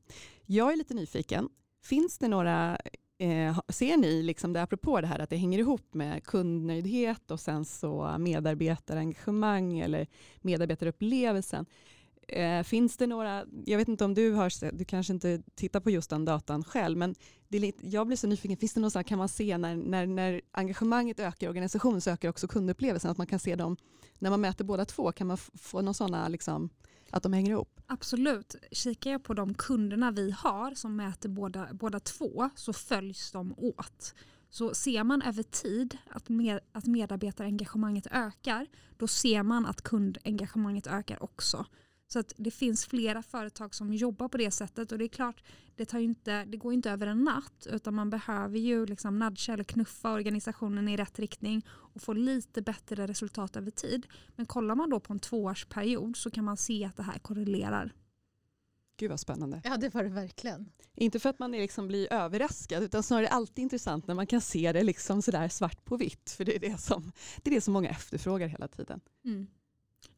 [0.45, 1.50] Jag är lite nyfiken.
[1.84, 2.78] Finns det några
[3.22, 7.40] Eh, ser ni, liksom det, apropå det här att det hänger ihop med kundnöjdhet och
[7.40, 10.08] sen så medarbetarengagemang eller
[10.42, 11.66] medarbetarupplevelsen.
[12.28, 15.80] Eh, finns det några, jag vet inte om du har sett, du kanske inte tittar
[15.80, 17.16] på just den datan själv, men
[17.48, 20.06] det är lite, jag blir så nyfiken, finns det något kan man se när, när,
[20.06, 23.78] när engagemanget ökar i organisationen så ökar också kundupplevelsen, att man kan se dem,
[24.20, 26.70] när man mäter båda två, kan man få någon sådana, liksom,
[27.10, 27.79] att de hänger ihop?
[27.91, 28.56] Absolut.
[28.71, 33.54] Kikar jag på de kunderna vi har som mäter båda, båda två så följs de
[33.58, 34.15] åt.
[34.49, 40.88] Så ser man över tid att, med, att medarbetarengagemanget ökar, då ser man att kundengagemanget
[40.88, 41.65] ökar också.
[42.12, 45.43] Så att det finns flera företag som jobbar på det sättet och det är klart,
[45.76, 49.54] det, tar inte, det går inte över en natt utan man behöver ju liksom nudga
[49.54, 54.08] eller knuffa organisationen i rätt riktning och få lite bättre resultat över tid.
[54.36, 57.93] Men kollar man då på en tvåårsperiod så kan man se att det här korrelerar.
[58.98, 59.62] Gud vad spännande.
[59.63, 60.69] Ja det var det verkligen.
[60.95, 64.72] Inte för att man liksom blir överraskad utan snarare alltid intressant när man kan se
[64.72, 66.32] det liksom sådär svart på vitt.
[66.32, 67.12] För det är det som,
[67.43, 69.00] det är det som många efterfrågar hela tiden.
[69.26, 69.48] Mm.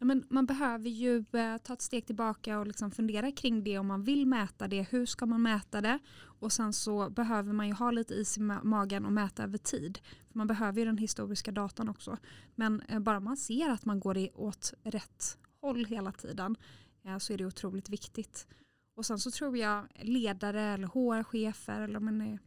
[0.04, 3.88] Men man behöver ju eh, ta ett steg tillbaka och liksom fundera kring det om
[3.88, 4.88] man vill mäta det.
[4.90, 6.00] Hur ska man mäta det?
[6.22, 10.00] Och sen så behöver man ju ha lite is i magen och mäta över tid.
[10.32, 12.18] För Man behöver ju den historiska datan också.
[12.56, 16.56] Men eh, bara man ser att man går åt rätt håll hela tiden
[17.04, 18.48] eh, så är det otroligt viktigt.
[18.96, 22.40] Och sen så tror jag ledare eller HR-chefer eller om man är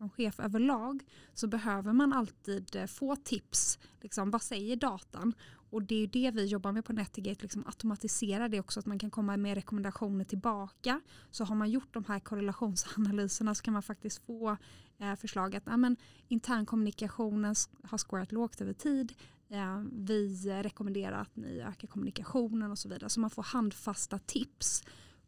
[0.00, 1.02] som chef överlag
[1.34, 3.78] så behöver man alltid få tips.
[4.00, 5.34] Liksom, vad säger datan?
[5.70, 8.98] Och det är det vi jobbar med på Netigate, liksom automatisera det också, att man
[8.98, 11.00] kan komma med rekommendationer tillbaka.
[11.30, 14.56] Så har man gjort de här korrelationsanalyserna så kan man faktiskt få
[14.98, 15.96] eh, förslag att ja,
[16.28, 17.54] internkommunikationen
[17.84, 19.12] har scorat lågt över tid.
[19.50, 23.10] Eh, vi rekommenderar att ni ökar kommunikationen och så vidare.
[23.10, 24.82] Så man får handfasta tips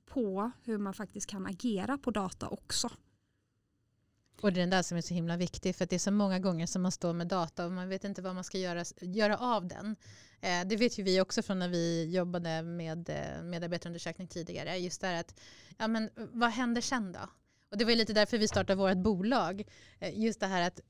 [0.07, 2.90] på hur man faktiskt kan agera på data också.
[4.42, 6.38] Och det är den där som är så himla viktig för det är så många
[6.38, 9.38] gånger som man står med data och man vet inte vad man ska göra, göra
[9.38, 9.96] av den.
[10.40, 14.76] Eh, det vet ju vi också från när vi jobbade med eh, medarbetarundersökning tidigare.
[14.76, 15.40] Just det här att,
[15.78, 17.20] ja men eh, vad händer sen då?
[17.73, 19.63] Och det var lite därför vi startade vårt bolag.
[19.99, 20.81] Eh, just det här att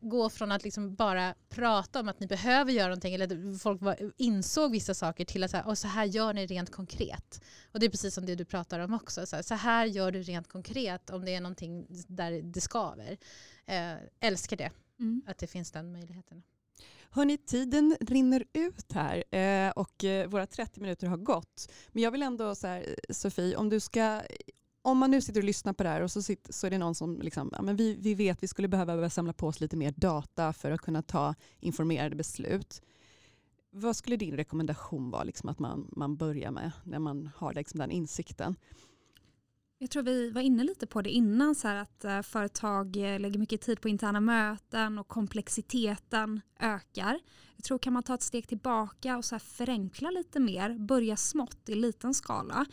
[0.00, 3.80] gå från att liksom bara prata om att ni behöver göra någonting eller att folk
[4.16, 7.40] insåg vissa saker till att så här, och så här gör ni rent konkret.
[7.72, 9.26] Och det är precis som det du pratar om också.
[9.26, 13.16] Så här, så här gör du rent konkret om det är någonting där det skaver.
[13.66, 14.70] Eh, älskar det,
[15.00, 15.22] mm.
[15.26, 16.42] att det finns den möjligheten.
[17.10, 21.72] Hörni, tiden rinner ut här eh, och eh, våra 30 minuter har gått.
[21.92, 24.22] Men jag vill ändå, så här, Sofie, om du ska
[24.86, 26.78] om man nu sitter och lyssnar på det här och så, sitter, så är det
[26.78, 29.76] någon som liksom, ja, men vi, vi vet vi skulle behöva samla på oss lite
[29.76, 32.82] mer data för att kunna ta informerade beslut.
[33.70, 37.78] Vad skulle din rekommendation vara liksom, att man, man börjar med när man har liksom,
[37.78, 38.56] den insikten?
[39.78, 43.20] Jag tror vi var inne lite på det innan, så här att eh, företag eh,
[43.20, 47.18] lägger mycket tid på interna möten och komplexiteten ökar.
[47.56, 51.68] Jag tror kan man ta ett steg tillbaka och så förenkla lite mer, börja smått
[51.68, 52.66] i liten skala,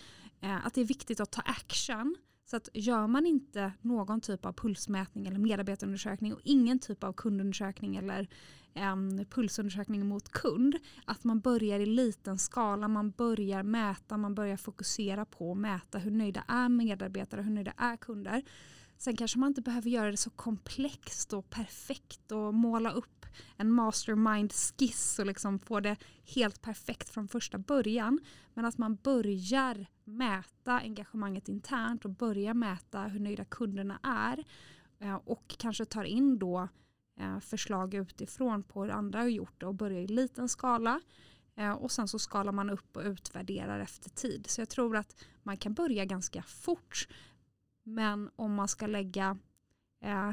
[0.44, 4.46] Eh, att det är viktigt att ta action så att gör man inte någon typ
[4.46, 8.28] av pulsmätning eller medarbetarundersökning och ingen typ av kundundersökning eller
[8.76, 10.76] um, pulsundersökning mot kund,
[11.06, 15.98] att man börjar i liten skala, man börjar mäta, man börjar fokusera på att mäta
[15.98, 18.44] hur nöjda är medarbetare, hur nöjda är kunder.
[18.98, 23.23] Sen kanske man inte behöver göra det så komplext och perfekt och måla upp
[23.58, 25.96] en mastermind-skiss och liksom få det
[26.36, 28.20] helt perfekt från första början.
[28.54, 34.44] Men att man börjar mäta engagemanget internt och börjar mäta hur nöjda kunderna är
[35.00, 36.68] eh, och kanske tar in då
[37.20, 41.02] eh, förslag utifrån på hur andra har gjort det och börjar i liten skala
[41.56, 44.46] eh, och sen så skalar man upp och utvärderar efter tid.
[44.50, 47.08] Så jag tror att man kan börja ganska fort
[47.84, 49.38] men om man ska lägga,
[50.02, 50.32] eh,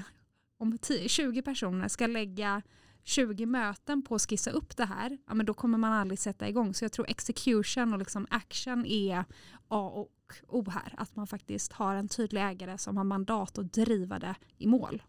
[0.58, 2.62] om 10, 20 personer ska lägga
[3.04, 6.48] 20 möten på att skissa upp det här, ja, men då kommer man aldrig sätta
[6.48, 6.74] igång.
[6.74, 9.24] Så jag tror execution och liksom action är
[9.68, 10.94] A och O här.
[10.96, 15.02] Att man faktiskt har en tydlig ägare som har mandat att driva det i mål.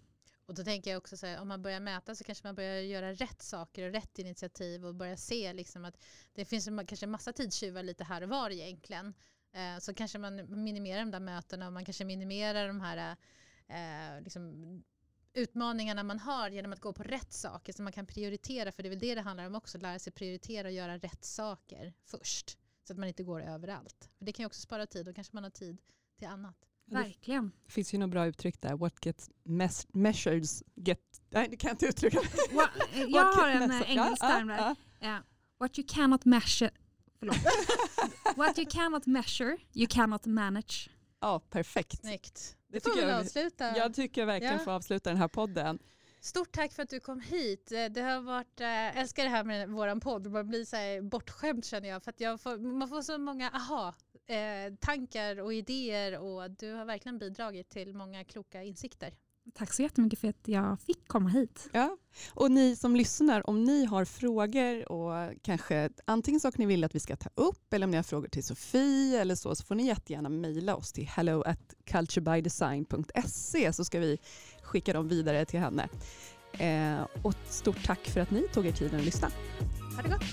[0.46, 2.82] Och då tänker jag också så här, om man börjar mäta så kanske man börjar
[2.82, 7.12] göra rätt saker och rätt initiativ och börjar se liksom att det finns kanske en
[7.12, 9.14] massa tidstjuvar lite här och var egentligen.
[9.54, 13.18] Eh, så kanske man minimerar de där mötena och man kanske minimerar de här
[13.68, 14.84] eh, eh liksom,
[15.34, 18.88] utmaningarna man har genom att gå på rätt saker så man kan prioritera för det
[18.88, 22.58] är väl det det handlar om också, lära sig prioritera och göra rätt saker först
[22.84, 24.10] så att man inte går överallt.
[24.18, 25.78] För det kan ju också spara tid och kanske man har tid
[26.18, 26.56] till annat.
[26.86, 27.52] Verkligen.
[27.66, 29.30] Det finns ju något bra uttryck där, what gets
[29.94, 31.00] measured get...
[31.30, 32.20] Nej, det kan jag inte uttrycka.
[32.52, 32.70] What,
[33.08, 34.76] jag har en engelsk term där.
[35.02, 35.24] Yeah.
[35.58, 36.72] What you cannot measure,
[38.36, 40.90] What you cannot measure, you cannot manage.
[41.22, 42.00] Ja, perfekt.
[42.02, 42.58] Snyggt.
[42.68, 43.78] Det, det får vi avsluta.
[43.78, 44.60] Jag tycker verkligen ja.
[44.60, 45.80] får avsluta den här podden.
[46.20, 47.72] Stort tack för att du kom hit.
[47.92, 51.02] Det har varit, jag eh, älskar det här med våran podd, man blir så här
[51.02, 52.04] bortskämd känner jag.
[52.04, 53.94] För att jag får, man får så många aha
[54.28, 59.14] eh, tankar och idéer och du har verkligen bidragit till många kloka insikter.
[59.54, 61.70] Tack så jättemycket för att jag fick komma hit.
[61.74, 61.98] Ja,
[62.30, 66.96] och ni som lyssnar, om ni har frågor och kanske antingen saker ni vill att
[66.96, 69.76] vi ska ta upp eller om ni har frågor till Sofie eller så, så får
[69.76, 74.18] ni jättegärna mejla oss till hello at culturebydesign.se så ska vi
[74.64, 75.90] skicka dem vidare till henne.
[76.54, 79.32] Eh, och stort tack för att ni tog er tiden att lyssna.
[79.96, 80.24] Ha det gott!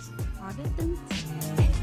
[0.40, 1.77] Ha det fint.